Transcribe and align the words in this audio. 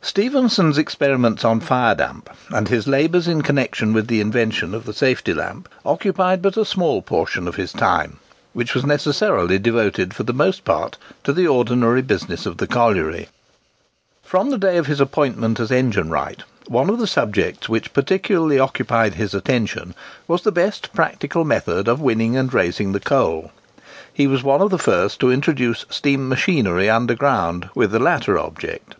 Stephenson's 0.00 0.78
experiments 0.78 1.44
on 1.44 1.58
fire 1.58 1.96
damp, 1.96 2.30
and 2.50 2.68
his 2.68 2.86
labours 2.86 3.26
in 3.26 3.42
connexion 3.42 3.92
with 3.92 4.06
the 4.06 4.20
invention 4.20 4.72
of 4.72 4.84
the 4.84 4.92
safety 4.92 5.34
lamp, 5.34 5.68
occupied 5.84 6.40
but 6.40 6.56
a 6.56 6.64
small 6.64 7.02
portion 7.02 7.48
of 7.48 7.56
his 7.56 7.72
time, 7.72 8.18
which 8.52 8.72
was 8.72 8.86
necessarily 8.86 9.58
devoted 9.58 10.14
for 10.14 10.22
the 10.22 10.32
most 10.32 10.64
part 10.64 10.96
to 11.24 11.32
the 11.32 11.48
ordinary 11.48 12.02
business 12.02 12.46
of 12.46 12.58
the 12.58 12.68
colliery. 12.68 13.26
From 14.22 14.50
the 14.50 14.58
day 14.58 14.76
of 14.76 14.86
his 14.86 15.00
appointment 15.00 15.58
as 15.58 15.72
engine 15.72 16.08
wright, 16.08 16.44
one 16.68 16.88
of 16.88 17.00
the 17.00 17.08
subjects 17.08 17.68
which 17.68 17.92
particularly 17.92 18.60
occupied 18.60 19.14
his 19.14 19.34
attention 19.34 19.96
was 20.28 20.42
the 20.42 20.52
best 20.52 20.92
practical 20.92 21.44
method 21.44 21.88
of 21.88 22.00
winning 22.00 22.36
and 22.36 22.54
raising 22.54 22.92
the 22.92 23.00
coal. 23.00 23.50
He 24.12 24.28
was 24.28 24.44
one 24.44 24.60
of 24.62 24.70
the 24.70 24.78
first 24.78 25.18
to 25.18 25.32
introduce 25.32 25.84
steam 25.90 26.28
machinery 26.28 26.88
underground 26.88 27.70
with 27.74 27.90
the 27.90 27.98
latter 27.98 28.38
object. 28.38 28.92